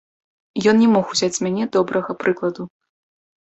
[0.71, 2.67] Ён не мог узяць з мяне добрага прыкладу.